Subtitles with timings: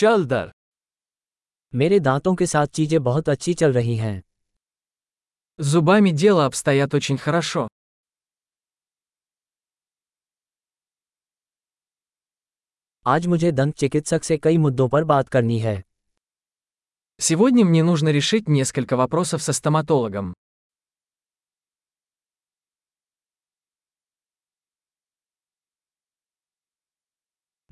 [0.00, 0.51] चल दर
[1.73, 4.21] मेरे दांतों के साथ चीजें बहुत अच्छी चल रही हैं
[5.59, 7.67] С зубами дело обстоят очень хорошо.
[13.05, 15.81] आज मुझे दंत चिकित्सक से कई मुद्दों पर बात करनी है
[17.19, 20.33] Сегодня мне нужно решить несколько вопросов со стоматологом.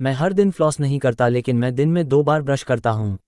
[0.00, 3.18] मैं हर दिन फ्लॉस नहीं करता लेकिन मैं दिन में दो बार ब्रश करता हूँ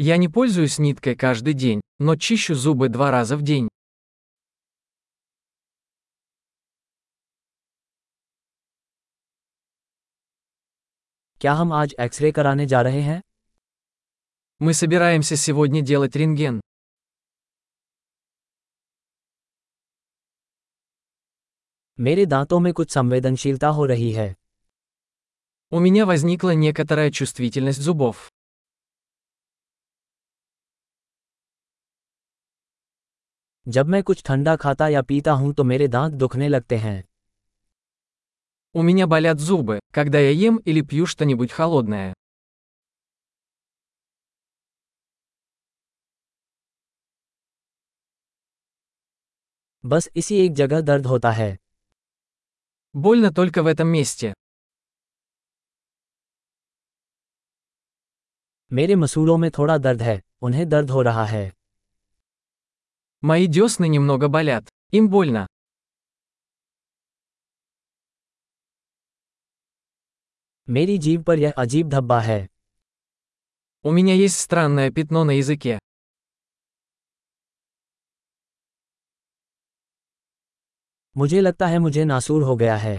[0.00, 3.68] Я не пользуюсь ниткой каждый день, но чищу зубы два раза в день.
[11.40, 13.20] क्या हम आज एक्सरे कराने जा रहे हैं
[14.62, 16.60] Мы собираемся сегодня делать рентген.
[21.98, 24.34] मेरे दांतों में कुछ संवेदनशीलता हो रही है
[25.70, 28.30] У меня возникла некоторая чувствительность зубов.
[33.66, 37.04] जब मैं कुछ ठंडा खाता या पीता हूं तो मेरे दांत दुखने लगते हैं
[38.74, 42.14] У меня болят зубы, когда я ем или пью что-нибудь холодное.
[49.84, 51.50] बस इसी एक जगह दर्द होता है
[52.94, 54.34] Больно только в этом месте.
[58.72, 61.44] मेरे मसूड़ों में थोड़ा दर्द है उन्हें दर्द हो रहा है
[63.22, 64.68] Мои десны немного болят.
[64.92, 65.46] Им больно.
[70.68, 72.46] मेरी जीभ पर यह अजीब धब्बा है
[73.84, 75.78] У меня есть странное пятно на языке.
[81.16, 82.96] मुझे लगता है मुझे नासूर हो गया है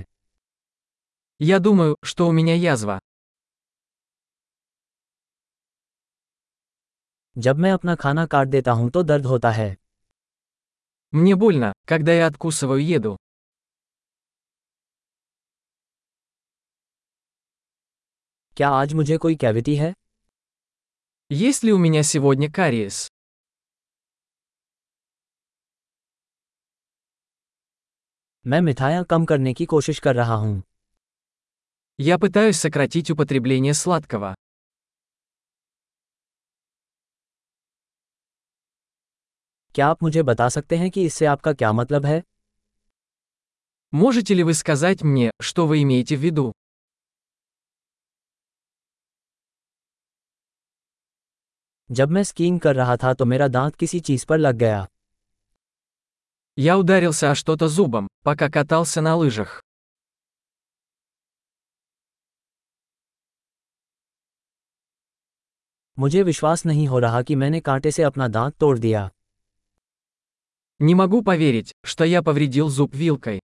[1.41, 2.99] Я думаю, что у меня язва.
[7.35, 9.75] जब मैं अपना खाना काट देता हूं तो दर्द होता है
[11.13, 13.15] Мне больно, когда я откусываю еду.
[18.57, 19.93] क्या आज मुझे कोई कैविटी है
[21.31, 23.07] Есть ли у меня сегодня кариес?
[28.47, 30.63] मैं मिठाइयाँ कम करने की कोशिश कर रहा हूँ
[31.99, 34.35] Я пытаюсь сократить употребление сладкого.
[39.75, 42.23] क्या आप मुझे बता सकते हैं कि इससे आपका क्या मतलब है
[43.93, 46.51] Можете ли вы сказать мне, что вы имеете в виду?
[51.91, 54.85] जब मैं स्कीइंग कर रहा था तो मेरा दांत किसी चीज पर लग गया
[56.57, 59.61] Я ударился о что-то зубом, пока катался на лыжах.
[65.99, 69.09] मुझे विश्वास नहीं हो रहा कि मैंने कांटे से अपना दांत तोड़ दिया
[70.79, 73.39] Не могу поверить, что я повредил зуб вилкой.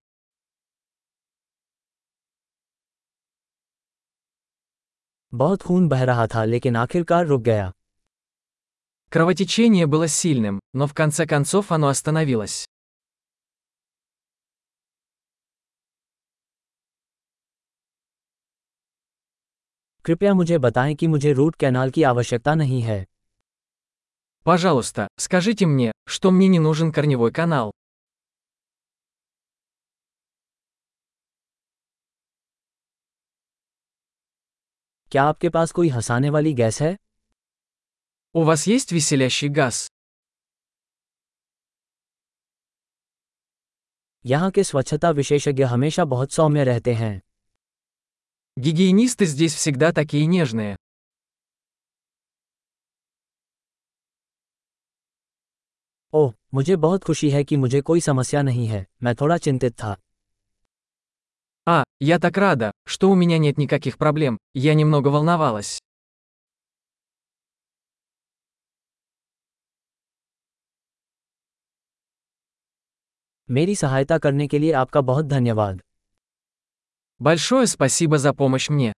[5.33, 7.71] बहुत खून बह रहा था लेकिन आखिरकार रुक गया
[9.11, 12.65] Кровотечение было сильным, но в конце концов оно остановилось.
[20.05, 23.05] कृपया मुझे बताएं कि मुझे रूट कैनाल की आवश्यकता नहीं है
[24.45, 27.71] Пожалуйста, скажите мне, что мне не нужен корневой канал.
[35.11, 36.95] क्या आपके पास कोई हंसाने वाली गैस है
[38.33, 39.87] У вас есть веселящий газ?
[44.25, 47.21] यहाँ के स्वच्छता विशेषज्ञ हमेशा बहुत सौम्य रहते हैं
[48.57, 50.75] Гигиенисты здесь всегда такие нежные.
[56.13, 59.97] ओह मुझे बहुत खुशी है कि मुझे कोई समस्या नहीं है मैं थोड़ा चिंतित था
[61.67, 65.79] А, я так рада, что у меня нет никаких проблем, я немного волновалась.
[73.49, 75.81] मेरी सहायता करने के लिए आपका बहुत धन्यवाद
[77.21, 78.93] Большое спасибо за помощь мне.